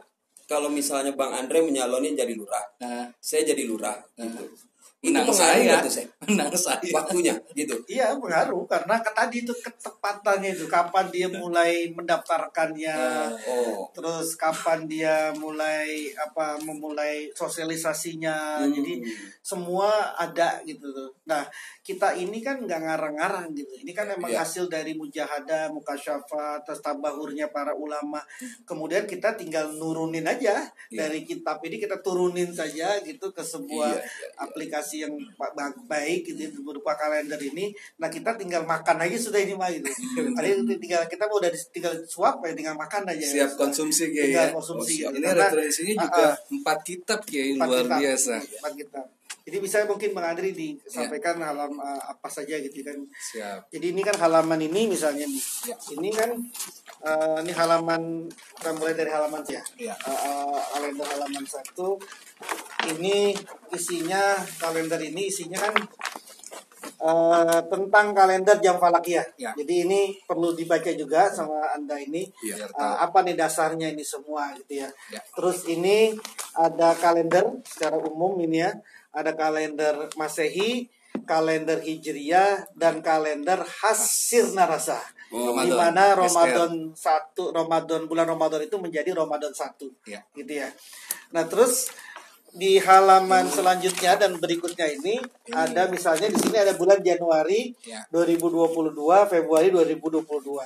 kalau 0.52 0.68
misalnya 0.68 1.16
Bang 1.16 1.32
Andre 1.32 1.64
menyaloni 1.64 2.12
jadi 2.12 2.36
lurah, 2.36 2.60
Nah, 2.84 3.08
saya 3.16 3.48
jadi 3.48 3.64
lurah, 3.64 3.96
Nah. 4.20 4.28
gitu. 4.28 4.44
Menang 5.02 5.26
pengaruh 5.26 5.34
saya, 5.34 5.82
tuh, 5.82 5.90
saya? 5.90 6.06
menang 6.30 6.54
saya. 6.54 6.90
Waktunya, 6.94 7.34
gitu. 7.58 7.74
Iya 7.90 8.14
pengaruh 8.14 8.62
karena 8.70 9.02
tadi 9.02 9.42
itu 9.42 9.50
ketepatannya 9.50 10.54
itu 10.54 10.70
kapan 10.70 11.10
dia 11.10 11.26
mulai 11.26 11.90
mendaftarkannya, 11.90 12.98
Oh, 13.50 13.90
terus 13.90 14.38
kapan 14.38 14.86
dia 14.86 15.34
mulai 15.34 16.14
apa 16.14 16.54
memulai 16.62 17.26
sosialisasinya, 17.34 18.62
Hmm. 18.62 18.70
jadi 18.70 18.94
semua 19.42 20.14
ada 20.14 20.62
gitu 20.62 20.86
tuh. 20.94 21.10
Nah 21.26 21.50
kita 21.82 22.14
ini 22.14 22.38
kan 22.38 22.62
nggak 22.62 22.80
ngarang-ngarang 22.86 23.50
gitu, 23.58 23.74
ini 23.82 23.90
kan 23.90 24.06
memang 24.06 24.30
Iya. 24.30 24.46
hasil 24.46 24.70
dari 24.70 24.94
mujahadah, 24.94 25.74
mukasyafa, 25.74 26.62
terus 26.62 26.78
tabahurnya 26.78 27.50
para 27.50 27.74
ulama. 27.74 28.22
Kemudian 28.62 29.10
kita 29.10 29.34
tinggal 29.34 29.66
nurunin 29.74 30.22
aja 30.22 30.62
Iya. 30.88 31.06
dari 31.10 31.26
kitab 31.26 31.58
ini 31.66 31.82
kita 31.82 31.98
turunin 31.98 32.54
saja 32.54 33.02
gitu 33.02 33.34
ke 33.34 33.42
sebuah 33.42 33.90
Iya, 33.92 33.98
iya, 33.98 34.06
iya. 34.06 34.38
aplikasi 34.38 34.91
yang 34.98 35.16
ba- 35.34 35.52
ba- 35.52 35.72
baik 35.88 36.28
gitu 36.28 36.60
berupa 36.60 36.92
kalender 36.92 37.38
ini 37.38 37.72
nah 37.96 38.06
kita 38.06 38.36
tinggal 38.36 38.62
makan 38.62 39.00
aja 39.00 39.16
sudah 39.16 39.40
ini 39.40 39.56
mah 39.56 39.72
gitu 39.72 39.88
yang 40.44 40.68
tinggal 40.76 41.02
kita 41.06 41.24
mau 41.24 41.40
udah 41.40 41.48
di- 41.48 41.70
tinggal 41.72 41.96
suap 42.04 42.44
ya 42.44 42.52
tinggal 42.52 42.76
makan 42.76 43.08
aja 43.08 43.24
Siap 43.24 43.56
konsumsi, 43.56 44.10
Kiai 44.10 44.28
tinggal 44.28 44.48
ya. 44.48 44.52
konsumsi 44.52 44.92
Oh, 45.02 45.08
gitu. 45.08 45.16
Ini 45.16 45.26
Karena, 45.26 45.44
referensinya 45.46 45.94
juga 46.02 46.26
empat 46.50 46.78
kitab, 46.82 47.18
Kiai, 47.24 47.54
empat 47.54 47.66
luar 47.66 47.84
kitab. 47.84 47.98
biasa. 48.02 48.34
empat 48.36 48.74
kitab 48.76 49.06
Jadi 49.42 49.58
bisa 49.58 49.82
mungkin 49.84 50.14
Bang 50.14 50.26
Andri 50.30 50.54
disampaikan 50.54 51.34
halaman 51.34 51.74
uh, 51.74 52.02
apa 52.06 52.30
saja 52.30 52.54
gitu 52.56 52.78
kan. 52.78 52.94
Siap. 53.10 53.74
Jadi 53.74 53.90
ini 53.90 53.98
kan 54.00 54.14
halaman 54.14 54.54
ini 54.62 54.86
misalnya 54.86 55.26
nih. 55.26 55.42
Ya. 55.66 55.74
Ini 55.90 56.08
kan 56.14 56.30
uh, 57.02 57.42
ini 57.42 57.50
halaman 57.50 58.30
kita 58.30 58.70
mulai 58.78 58.94
dari 58.94 59.10
halaman 59.10 59.42
ya. 59.50 59.58
Ya. 59.74 59.98
Uh, 60.06 60.14
uh, 60.14 60.58
kalender 60.70 61.06
halaman 61.10 61.42
satu. 61.42 61.98
Ini 62.86 63.34
isinya 63.72 64.36
kalender 64.60 65.00
ini 65.00 65.32
isinya 65.32 65.58
kan 65.58 65.74
uh, 67.02 67.60
tentang 67.66 68.14
kalender 68.14 68.56
jam 68.62 68.78
falakiyah. 68.78 69.26
Ya. 69.40 69.50
Jadi 69.58 69.88
ini 69.88 70.00
perlu 70.22 70.54
dibaca 70.54 70.90
juga 70.94 71.28
sama 71.32 71.74
anda 71.74 71.98
ini. 71.98 72.28
Iya. 72.44 72.70
Uh, 72.72 72.96
apa 73.02 73.26
nih 73.26 73.34
dasarnya 73.34 73.90
ini 73.90 74.04
semua 74.06 74.54
gitu 74.56 74.84
ya. 74.86 74.88
Ya. 75.10 75.20
Terus 75.34 75.66
ini 75.66 76.14
ada 76.54 76.94
kalender 76.96 77.62
secara 77.66 77.98
umum 77.98 78.38
ini 78.40 78.62
ya. 78.62 78.72
Ada 79.12 79.36
kalender 79.36 80.08
Masehi, 80.16 80.88
kalender 81.28 81.84
Hijriyah 81.84 82.72
dan 82.72 83.04
kalender 83.04 83.60
Hasir 83.60 84.56
Narasa. 84.56 84.96
Oh, 85.32 85.56
di 85.64 85.72
mana. 85.72 86.12
Ramadan 86.12 86.92
satu 86.92 87.56
Ramadan 87.56 88.04
bulan 88.04 88.28
Ramadan 88.28 88.68
itu 88.68 88.76
menjadi 88.76 89.16
Ramadan 89.16 89.52
satu 89.52 89.88
Ya. 90.04 90.20
gitu 90.36 90.60
ya. 90.60 90.68
Nah 91.32 91.48
terus 91.48 91.88
di 92.52 92.76
halaman 92.76 93.48
selanjutnya 93.48 94.12
dan 94.14 94.36
berikutnya 94.36 94.84
ini 94.92 95.16
ada 95.50 95.88
misalnya 95.88 96.28
di 96.28 96.36
sini 96.36 96.56
ada 96.58 96.72
bulan 96.72 97.00
Januari 97.00 97.72
Ya. 97.82 98.04
2022 98.08 98.92
Februari 99.26 99.68
2022. 99.68 100.60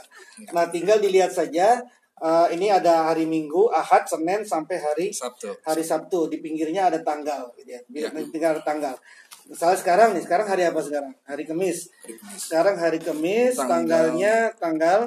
Nah 0.50 0.66
tinggal 0.66 0.98
dilihat 0.98 1.30
saja 1.30 1.78
eh, 2.16 2.46
ini 2.50 2.66
ada 2.68 3.06
hari 3.06 3.22
Minggu 3.24 3.70
Ahad 3.70 4.02
Senin 4.04 4.42
sampai 4.42 4.76
hari 4.76 5.06
Sabtu. 5.10 5.54
hari 5.62 5.80
Sabtu 5.80 6.26
di 6.26 6.38
pinggirnya 6.38 6.90
ada 6.90 6.98
tanggal 7.00 7.54
gitu 7.54 7.70
ya. 7.70 7.80
Di 7.84 7.98
Ya. 8.00 8.10
pinggir 8.10 8.50
ada 8.50 8.60
tanggal. 8.60 8.98
Misalnya 9.46 9.78
sekarang 9.78 10.08
nih, 10.10 10.26
sekarang 10.26 10.46
hari 10.48 10.66
apa 10.66 10.82
sekarang? 10.82 11.14
Hari 11.22 11.46
Kamis. 11.46 11.86
Sekarang 12.36 12.74
hari 12.74 12.98
Kamis, 12.98 13.54
Tanggal- 13.54 13.86
tanggalnya 13.86 14.34
tanggal 14.58 15.00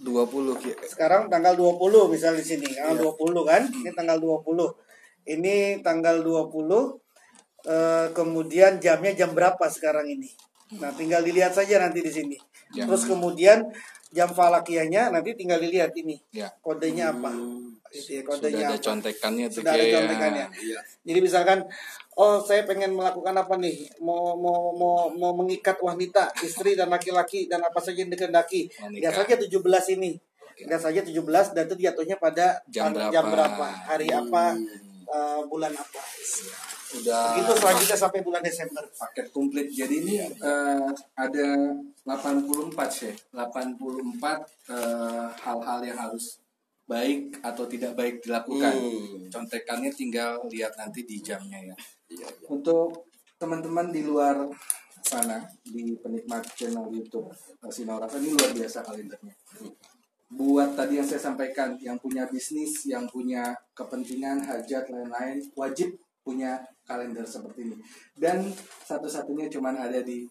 20 0.00 0.56
Ki. 0.56 0.72
sekarang 0.88 1.28
tanggal 1.28 1.52
20 1.52 2.08
misalnya 2.08 2.40
di 2.40 2.46
sini. 2.48 2.64
Tanggal 2.66 2.96
Iya. 2.96 3.12
20 3.12 3.44
kan? 3.44 3.62
Ini 3.68 3.90
tanggal 3.92 4.16
20. 4.16 4.72
Ini 5.24 5.80
tanggal 5.80 6.20
20 6.20 7.00
eh, 7.64 8.06
kemudian 8.12 8.76
jamnya 8.80 9.12
jam 9.16 9.32
berapa 9.32 9.64
sekarang 9.72 10.04
ini? 10.08 10.28
Nah, 10.80 10.90
tinggal 10.92 11.24
dilihat 11.24 11.52
saja 11.56 11.80
nanti 11.80 12.00
di 12.04 12.12
sini. 12.12 12.36
Ya. 12.74 12.84
Terus 12.88 13.06
kemudian 13.06 13.64
jam 14.14 14.30
falakiyahnya 14.30 15.10
nanti 15.14 15.34
tinggal 15.38 15.58
dilihat 15.62 15.94
ini. 15.96 16.18
Ya. 16.34 16.50
Kodenya 16.60 17.14
apa? 17.14 17.30
Gitu 17.94 18.18
ya, 18.18 18.22
Sudah 18.26 18.30
kodenya 18.34 18.66
ada 18.66 18.76
apa. 18.76 18.82
contekannya 18.82 19.46
tuh 19.46 19.56
Sudah 19.62 19.72
ada 19.74 19.84
ya. 19.86 19.92
contekannya. 19.96 20.46
Iya. 20.58 20.80
Jadi 21.06 21.18
misalkan 21.22 21.58
oh 22.18 22.42
saya 22.42 22.66
pengen 22.66 22.92
melakukan 22.98 23.34
apa 23.38 23.54
nih? 23.56 23.76
Mau 24.02 24.34
mau 24.34 24.74
mau 24.74 24.96
mau 25.14 25.32
mengikat 25.38 25.78
wanita, 25.78 26.34
istri 26.42 26.74
dan 26.74 26.90
laki-laki 26.90 27.46
dan 27.46 27.62
apa 27.62 27.78
saja 27.78 28.02
yang 28.02 28.10
nikah. 28.10 28.30
Lihat 28.90 29.14
saja 29.14 29.34
17 29.38 29.94
ini. 29.94 30.18
Lihat 30.54 30.82
saja 30.82 31.00
17 31.02 31.54
dan 31.54 31.62
itu 31.66 31.76
jatuhnya 31.82 32.16
pada 32.18 32.62
Jam 32.70 32.94
berapa? 32.94 33.10
jam 33.10 33.24
berapa, 33.26 33.66
hari 33.90 34.06
apa, 34.10 34.54
eh, 35.04 35.42
bulan 35.48 35.72
apa. 35.72 36.02
Udah 36.94 37.34
Begitu 37.34 37.52
selanjutnya 37.58 37.98
sampai 37.98 38.20
bulan 38.22 38.42
Desember. 38.42 38.84
paket 38.94 39.26
komplit. 39.34 39.68
Jadi 39.70 39.94
ini 40.04 40.14
eh, 40.24 40.88
ada 41.16 41.48
84 42.06 42.74
sih. 42.88 43.12
84 43.32 43.74
eh, 44.70 45.26
hal-hal 45.44 45.80
yang 45.84 45.98
harus 45.98 46.40
baik 46.84 47.40
atau 47.40 47.64
tidak 47.64 47.96
baik 47.96 48.20
dilakukan. 48.20 48.74
Hmm. 48.76 49.28
Contekannya 49.32 49.90
tinggal 49.90 50.44
lihat 50.52 50.76
nanti 50.76 51.04
di 51.08 51.20
jamnya 51.24 51.60
ya. 51.60 51.76
Iya, 52.12 52.28
iya. 52.28 52.46
Untuk 52.52 53.08
teman-teman 53.40 53.90
di 53.90 54.04
luar 54.04 54.46
sana 55.04 55.44
di 55.60 55.92
penikmat 56.00 56.48
channel 56.56 56.88
YouTube 56.88 57.28
eh, 57.32 57.72
Sinorasa 57.72 58.16
ini 58.20 58.32
luar 58.32 58.52
biasa 58.56 58.80
kalendernya. 58.80 59.34
Buat 60.34 60.74
tadi 60.74 60.98
yang 60.98 61.06
saya 61.06 61.22
sampaikan, 61.30 61.78
yang 61.78 61.94
punya 62.02 62.26
bisnis, 62.26 62.90
yang 62.90 63.06
punya 63.06 63.54
kepentingan, 63.70 64.42
hajat, 64.42 64.90
lain-lain, 64.90 65.38
wajib 65.54 65.94
punya 66.26 66.58
kalender 66.82 67.22
seperti 67.22 67.70
ini. 67.70 67.76
Dan 68.18 68.50
satu-satunya 68.82 69.46
cuman 69.46 69.78
ada 69.78 70.02
di 70.02 70.26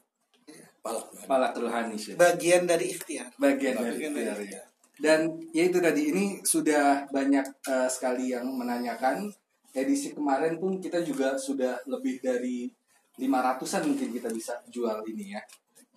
Palak. 0.83 1.07
Palatul 1.24 1.72
Hanis 1.72 2.12
ya. 2.12 2.15
Bagian 2.19 2.67
dari 2.67 2.91
ikhtiar. 2.91 3.31
Bagian 3.39 3.79
dari 3.79 3.95
Bagian 3.95 4.12
dari 4.12 4.27
ikhtiar, 4.36 4.39
ya. 4.43 4.63
Dan 5.00 5.19
ya 5.55 5.63
itu 5.65 5.79
tadi 5.79 6.12
ini 6.12 6.43
sudah 6.43 7.07
banyak 7.07 7.45
eh, 7.63 7.88
sekali 7.88 8.36
yang 8.36 8.43
menanyakan. 8.51 9.31
Edisi 9.74 10.13
kemarin 10.13 10.60
pun 10.62 10.77
kita 10.77 11.01
juga 11.01 11.33
sudah 11.33 11.81
lebih 11.89 12.22
dari 12.22 12.69
500-an 13.17 13.89
mungkin 13.89 14.10
kita 14.13 14.29
bisa 14.29 14.53
jual 14.69 15.01
ini 15.07 15.33
ya. 15.33 15.41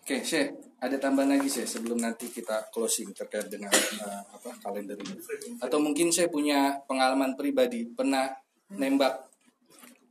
Oke, 0.06 0.22
Syekh, 0.22 0.54
ada 0.78 1.02
tambahan 1.02 1.34
lagi 1.34 1.50
Syekh 1.50 1.66
sebelum 1.66 1.98
nanti 1.98 2.30
kita 2.30 2.70
closing 2.70 3.10
terkait 3.10 3.50
dengan 3.50 3.74
eh, 3.74 4.22
apa 4.22 4.54
kalender 4.62 4.94
ini. 5.02 5.18
Atau 5.58 5.82
mungkin 5.82 6.14
saya 6.14 6.30
punya 6.30 6.78
pengalaman 6.86 7.34
pribadi 7.34 7.90
pernah 7.90 8.30
nembak 8.70 9.26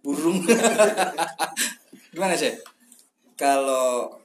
burung. 0.04 0.44
Gimana 2.12 2.36
Syekh? 2.36 2.60
Kalau 3.40 4.20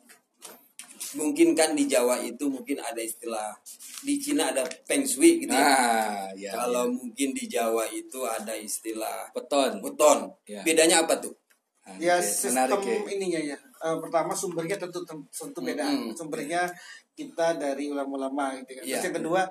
mungkin 1.15 1.55
kan 1.55 1.79
di 1.79 1.87
Jawa 1.87 2.19
itu 2.19 2.50
mungkin 2.50 2.83
ada 2.83 2.99
istilah 2.99 3.55
di 4.03 4.19
Cina 4.19 4.50
ada 4.50 4.67
feng 4.67 5.07
shui 5.07 5.47
gitu 5.47 5.55
ya. 5.55 5.62
Nah, 5.62 6.35
ya. 6.35 6.50
Kalau 6.50 6.91
ya. 6.91 6.99
mungkin 6.99 7.31
di 7.31 7.47
Jawa 7.47 7.87
itu 7.95 8.27
ada 8.27 8.59
istilah 8.59 9.31
beton. 9.31 9.79
beton. 9.79 10.35
Ya. 10.50 10.67
Bedanya 10.67 11.07
apa 11.07 11.23
tuh? 11.23 11.39
Nah, 11.87 11.95
Ya 12.03 12.19
oke, 12.19 12.27
sistem 12.27 12.75
menarik 12.75 12.83
ya. 12.83 12.99
ininya 13.15 13.41
ya. 13.55 13.59
Eh, 13.81 13.97
pertama 13.97 14.37
sumbernya 14.37 14.77
tentu 14.77 15.01
tentu 15.09 15.61
beda. 15.65 15.89
Mm-mm. 15.89 16.13
Sumbernya 16.13 16.69
kita 17.17 17.57
dari 17.57 17.89
ulama-ulama 17.89 18.53
gitu 18.61 18.77
kan. 18.77 18.85
Terus 18.85 19.01
Iya. 19.01 19.07
yang 19.09 19.17
kedua 19.17 19.43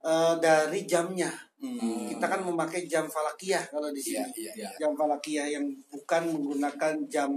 eh, 0.00 0.34
dari 0.40 0.80
jamnya. 0.84 1.32
Hmm. 1.60 2.08
Kita 2.08 2.24
kan 2.24 2.40
memakai 2.40 2.88
jam 2.88 3.04
falakiyah 3.04 3.68
kalau 3.68 3.92
di 3.92 4.00
sini. 4.00 4.24
iya, 4.36 4.52
iya. 4.56 4.68
Jam 4.80 4.96
falakiyah 4.96 5.44
yang 5.60 5.64
bukan 5.92 6.32
menggunakan 6.32 6.94
jam 7.08 7.28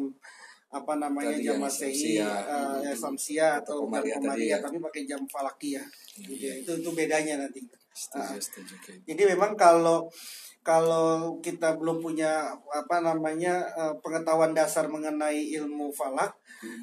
apa 0.74 0.94
namanya 0.98 1.38
Tadi 1.38 1.46
jam 1.46 1.54
yang 1.56 1.62
masehi, 1.62 2.18
eh, 2.18 2.78
ya, 2.82 2.92
samsia 2.98 3.62
atau 3.62 3.86
jam 3.86 3.94
Komariah 3.94 4.18
tadi 4.18 4.26
komariah, 4.26 4.50
ya. 4.50 4.58
tapi 4.66 4.78
pakai 4.82 5.02
jam. 5.06 5.22
Gitu 5.22 6.34
Iya. 6.34 6.50
ya. 6.50 6.54
Itu 6.66 6.72
itu 6.82 6.90
bedanya 6.98 7.34
nanti. 7.46 7.62
Setuju, 7.94 8.42
setuju. 8.42 8.74
oke. 8.82 8.94
Jadi 9.06 9.22
memang 9.38 9.54
kalau 9.54 10.10
kalau 10.66 11.38
kita 11.44 11.76
belum 11.78 12.02
punya 12.02 12.50
apa 12.74 12.98
namanya 13.06 13.70
eh, 13.78 13.94
pengetahuan 14.02 14.58
dasar 14.58 14.90
mengenai 14.90 15.54
ilmu 15.62 15.94
falak, 15.94 16.34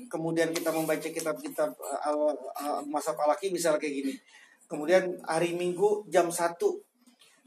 kemudian 0.06 0.54
kita 0.54 0.70
membaca 0.70 1.02
kitab-kitab 1.11 1.75
awal 2.06 2.38
eh, 2.38 2.80
masa 2.87 3.11
falaki 3.18 3.50
misalnya 3.50 3.82
kayak 3.82 3.94
gini. 4.06 4.14
Kemudian 4.70 5.18
hari 5.26 5.59
Minggu 5.59 6.06
jam 6.06 6.30
1 6.30 6.54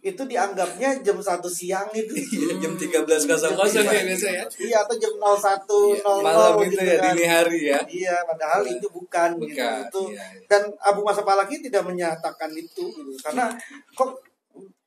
itu 0.04 0.20
dianggapnya 0.28 1.00
jam 1.00 1.16
1 1.16 1.40
siang 1.48 1.88
itu. 1.96 2.12
Iya, 2.44 2.60
jam 2.60 2.74
13.00 2.76 3.56
ya 3.72 4.04
biasa 4.04 4.28
ya. 4.28 4.44
Iya 4.60 4.78
atau 4.84 4.96
jam 5.00 5.14
01.00 5.16 6.04
Malam 6.04 6.54
itu 6.60 6.76
gitu 6.76 6.84
ya, 6.84 6.98
kan. 7.00 7.16
dini 7.16 7.26
hari 7.26 7.60
ya. 7.72 7.80
Iya, 7.88 8.16
padahal 8.28 8.62
itu 8.68 8.88
bukan, 8.92 9.30
gitu. 9.40 9.56
Bukan, 9.56 9.80
Itu 9.88 10.02
iya, 10.12 10.26
iya. 10.28 10.46
dan 10.52 10.62
Abu 10.84 11.08
Masa 11.08 11.24
Palaki 11.24 11.64
tidak 11.64 11.88
menyatakan 11.88 12.52
itu 12.52 12.92
gitu. 12.92 13.16
Karena 13.24 13.48
kok 13.96 14.33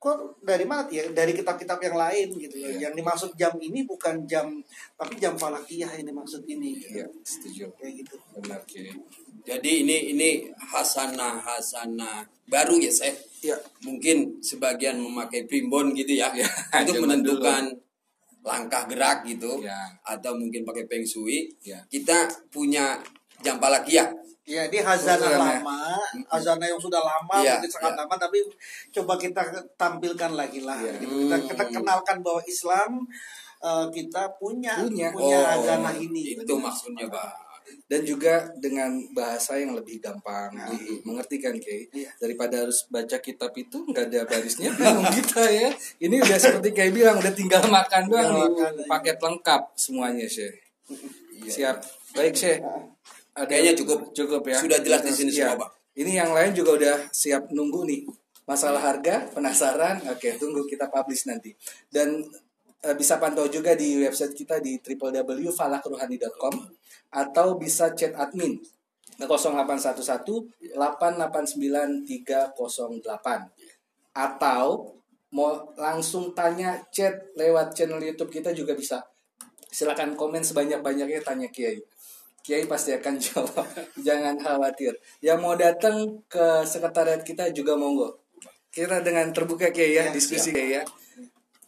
kok 0.06 0.38
dari 0.46 0.62
mana 0.62 0.86
ya? 0.86 1.10
Dari 1.10 1.34
kitab-kitab 1.34 1.82
yang 1.82 1.98
lain 1.98 2.28
gitu. 2.38 2.54
Iya. 2.54 2.86
Yang 2.86 2.94
dimaksud 3.02 3.30
jam 3.34 3.58
ini 3.58 3.82
bukan 3.82 4.22
jam 4.22 4.62
tapi 4.94 5.18
jam 5.18 5.34
falakiyah 5.34 5.90
yang 5.98 6.06
dimaksud 6.14 6.46
ini. 6.46 6.78
gitu. 6.78 7.02
Iya, 7.02 7.06
setuju. 7.26 7.66
Kayak 7.74 8.06
gitu. 8.06 8.14
Benar. 8.38 8.62
Jadi 9.42 9.70
ini 9.82 10.14
ini 10.14 10.30
hasanah 10.54 11.42
hasanah 11.42 12.22
baru 12.46 12.78
ya 12.78 12.94
saya. 12.94 13.18
Iya. 13.42 13.58
Mungkin 13.82 14.38
sebagian 14.38 15.02
memakai 15.02 15.50
primbon 15.50 15.90
gitu 15.98 16.14
ya, 16.14 16.30
Ya, 16.30 16.46
untuk 16.86 17.02
menentukan 17.02 17.74
langkah 18.46 18.86
gerak 18.86 19.26
gitu, 19.26 19.58
Ya. 19.58 19.74
atau 20.06 20.38
mungkin 20.38 20.62
pakai 20.62 20.86
feng 20.86 21.02
shui. 21.02 21.50
Ya. 21.66 21.82
Kita 21.90 22.30
punya 22.54 23.02
jam 23.42 23.58
palakia. 23.58 24.06
Ya, 24.46 24.62
ini 24.64 24.78
hazanah 24.78 25.26
ya. 25.26 25.38
lama, 25.58 25.98
hazanah 26.30 26.64
yang 26.64 26.78
sudah 26.78 27.02
lama, 27.02 27.34
Iya, 27.36 27.58
mungkin 27.58 27.66
sangat 27.68 27.92
iya. 27.92 28.00
lama, 28.06 28.14
tapi 28.14 28.38
coba 28.94 29.18
kita 29.18 29.42
tampilkan 29.74 30.32
lagi 30.32 30.62
lah. 30.62 30.78
Iya. 30.78 31.02
Gitu. 31.02 31.14
Kita, 31.26 31.36
kita 31.44 31.64
Hmm. 31.64 31.74
kenalkan 31.74 32.16
bahwa 32.22 32.38
Islam 32.44 33.02
eh, 33.58 33.86
kita 33.90 34.36
punya 34.36 34.78
Punya. 34.78 35.08
punya 35.10 35.38
Oh, 35.40 35.48
hazanah 35.50 35.96
ini. 35.96 36.36
Itu 36.36 36.54
maksudnya, 36.56 37.08
Pak. 37.08 37.42
Dan 37.86 38.04
juga 38.04 38.46
dengan 38.56 38.94
bahasa 39.10 39.56
yang 39.56 39.74
lebih 39.74 39.98
gampang 39.98 40.54
Nah. 40.54 40.70
dimengerti 40.70 41.40
kan, 41.40 41.56
Ki. 41.56 41.90
Iya. 41.90 42.14
Daripada 42.16 42.62
harus 42.62 42.86
baca 42.86 43.18
kitab 43.18 43.50
itu 43.52 43.82
nggak 43.82 44.06
ada 44.06 44.22
barisnya 44.24 44.70
bingung 44.70 45.10
kita 45.10 45.42
ya. 45.48 45.68
Ini 45.98 46.14
udah 46.20 46.38
seperti 46.38 46.70
kayak 46.70 46.92
bilang 46.92 47.16
udah 47.16 47.32
tinggal 47.32 47.66
makan 47.66 48.02
doang 48.06 48.30
nih. 48.30 48.46
iya. 48.54 48.68
Paket 48.86 49.18
lengkap 49.18 49.62
semuanya, 49.74 50.26
Syekh. 50.28 50.54
Iya. 51.32 51.50
Siap. 51.50 51.76
Baik, 52.12 52.34
Syekh. 52.36 52.60
Ada 53.36 53.52
Kayaknya 53.52 53.74
cukup. 53.84 53.98
Cukup 54.16 54.42
ya. 54.48 54.56
Sudah 54.56 54.80
jelas 54.80 55.04
di 55.04 55.12
sini 55.12 55.30
Iya. 55.30 55.52
semua, 55.52 55.68
Bang. 55.68 55.72
Ini 55.96 56.12
yang 56.24 56.32
lain 56.32 56.52
juga 56.56 56.70
udah 56.76 56.96
siap 57.12 57.52
nunggu 57.52 57.84
nih. 57.84 58.00
Masalah 58.48 58.80
harga, 58.80 59.28
penasaran, 59.34 60.00
oke 60.08 60.28
tunggu 60.40 60.64
kita 60.64 60.88
publish 60.88 61.28
nanti. 61.28 61.52
Dan 61.92 62.24
eh, 62.84 62.94
bisa 62.96 63.20
pantau 63.20 63.48
juga 63.48 63.76
di 63.76 64.00
website 64.00 64.32
kita 64.32 64.60
di 64.60 64.80
www.falakruhani.com 64.80 66.54
atau 67.12 67.46
bisa 67.60 67.92
chat 67.96 68.12
admin 68.16 68.56
ke 69.16 69.24
0811 69.24 70.76
889 70.76 72.04
308 72.04 74.12
atau 74.16 74.92
mau 75.32 75.72
langsung 75.76 76.32
tanya 76.32 76.80
chat 76.92 77.12
lewat 77.36 77.76
channel 77.76 78.00
YouTube 78.00 78.32
kita 78.32 78.52
juga 78.52 78.76
bisa. 78.76 79.04
Silakan 79.72 80.16
komen 80.16 80.40
sebanyak-banyaknya 80.40 81.20
tanya 81.20 81.48
Kiai. 81.52 81.80
Kiai 82.46 82.62
pasti 82.64 82.94
akan 82.94 83.14
jawab. 83.26 83.66
Jangan 83.98 84.38
khawatir. 84.38 84.94
Yang 85.18 85.38
mau 85.42 85.58
datang 85.58 85.96
ke 86.30 86.62
sekretariat 86.62 87.18
kita 87.20 87.50
juga 87.50 87.74
monggo. 87.74 88.22
Kita 88.70 89.02
dengan 89.02 89.34
terbuka 89.34 89.74
Kiai 89.74 89.98
ya, 89.98 90.06
Ya, 90.06 90.14
diskusi 90.14 90.54
Kiai 90.54 90.78
ya. 90.78 90.82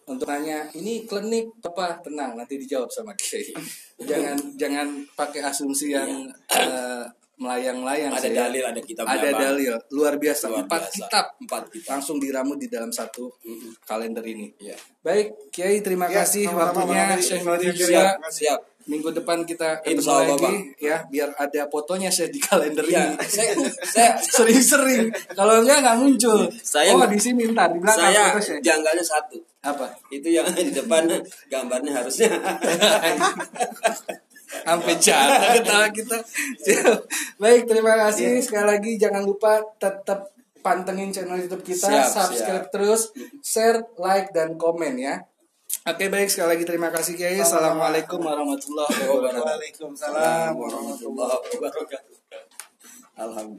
Untuk 0.06 0.24
tanya, 0.24 0.70
ini 0.72 1.02
klinik 1.04 1.50
apa? 1.60 1.98
Tenang, 2.00 2.38
nanti 2.38 2.56
dijawab 2.56 2.86
sama 2.88 3.10
Kiai. 3.12 3.50
jangan 4.08 4.38
jangan 4.54 4.86
pakai 5.12 5.42
asumsi 5.42 5.90
yang 5.90 6.30
eh, 6.48 7.04
melayang-layang. 7.36 8.14
Ada 8.14 8.22
saya. 8.22 8.36
dalil, 8.46 8.62
ada 8.62 8.80
kitab 8.80 9.04
Ada 9.04 9.30
dalil, 9.30 9.72
luar 9.90 10.14
biasa. 10.16 10.44
Luar 10.48 10.62
Empat 10.62 10.82
biasa. 10.84 10.94
kitab 10.94 11.26
Empat 11.38 11.62
kitab. 11.70 11.88
langsung 11.90 12.16
diramu 12.18 12.54
di 12.54 12.70
dalam 12.70 12.88
satu 12.88 13.34
kalender 13.82 14.22
ini. 14.22 14.54
Ya. 14.58 14.78
Baik, 15.02 15.50
Kiai 15.50 15.82
terima 15.82 16.06
Ya, 16.06 16.22
kasih 16.22 16.46
waktunya. 16.48 17.18
Syekh 17.18 17.42
Terima 17.42 17.52
Nuri 17.54 17.66
kasih. 17.66 17.78
juga. 17.78 18.00
Siap. 18.14 18.30
Siap. 18.30 18.60
Minggu 18.88 19.12
depan 19.12 19.44
kita 19.44 19.84
ketemu 19.84 20.00
lagi 20.00 20.40
Bang. 20.40 20.56
ya, 20.80 20.96
biar 21.04 21.28
ada 21.36 21.68
fotonya 21.68 22.08
Syekh 22.08 22.32
di 22.32 22.40
kalender 22.40 22.80
Ya, 22.88 23.12
ini. 23.12 23.20
saya, 23.28 23.52
saya, 23.84 24.10
Sering-sering. 24.16 25.12
Kalau 25.36 25.60
enggak 25.60 25.84
nggak 25.84 25.96
muncul. 26.00 26.48
Saya- 26.64 26.96
oh, 26.96 27.04
di 27.04 27.20
sini 27.20 27.52
ntar 27.52 27.68
di 27.76 27.84
belakang 27.84 28.08
saya 28.08 28.32
foto 28.32 28.56
janggalnya 28.64 29.04
satu. 29.04 29.36
Apa? 29.60 29.92
Itu 30.08 30.32
yang 30.32 30.48
di 30.56 30.72
depan 30.72 31.04
gambarnya 31.52 32.00
harusnya. 32.00 32.32
Sampai 34.48 34.96
jatuh 34.96 35.60
ketawa 35.60 35.88
kita. 35.92 36.16
Baik, 37.36 37.68
terima 37.68 37.94
kasih 38.00 38.40
sekali 38.40 38.66
lagi. 38.66 38.96
Jangan 38.96 39.20
lupa 39.20 39.60
tetap 39.76 40.32
pantengin 40.64 41.12
channel 41.12 41.36
YouTube 41.36 41.60
kita, 41.62 41.88
Siap, 41.88 42.08
subscribe 42.08 42.66
terus, 42.72 43.12
share, 43.44 43.84
like 44.00 44.32
dan 44.32 44.56
komen 44.56 44.96
ya. 44.96 45.20
Oke 45.88 46.12
baik 46.12 46.28
sekali 46.28 46.52
lagi 46.52 46.64
terima 46.68 46.92
kasih 46.92 47.16
Kiai. 47.16 47.40
Assalamualaikum 47.40 48.20
warahmatullahi 48.20 49.08
wabarakatuh. 49.08 49.40
Waalaikumsalam 49.40 50.52
warahmatullahi 50.52 51.40
wabarakatuh. 51.48 52.16
Alhamdulillah. 53.16 53.56